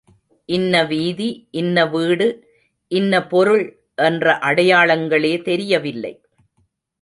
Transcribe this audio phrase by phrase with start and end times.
[0.49, 1.47] இன்ன வீதி,
[1.51, 2.27] இன்ன வீடு,
[2.91, 3.63] இன்ன பொருள்
[3.95, 6.13] என்ற அடையாளங்களே தெரியவில்லை.